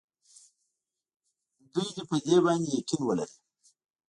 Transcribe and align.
دوی 1.73 1.89
دې 1.95 2.03
په 2.09 2.17
دې 2.25 2.37
باندې 2.45 2.69
یقین 2.77 3.01
ولري. 3.05 3.35